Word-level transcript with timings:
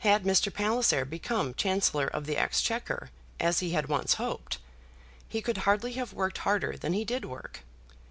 Had 0.00 0.24
Mr. 0.24 0.52
Palliser 0.52 1.06
become 1.06 1.54
Chancellor 1.54 2.06
of 2.06 2.26
the 2.26 2.36
Exchequer, 2.36 3.08
as 3.40 3.60
he 3.60 3.70
had 3.70 3.86
once 3.88 4.16
hoped, 4.20 4.58
he 5.26 5.40
could 5.40 5.56
hardly 5.64 5.94
have 5.94 6.12
worked 6.12 6.36
harder 6.44 6.76
than 6.76 6.92
he 6.92 7.06
did 7.06 7.24
work. 7.24 7.60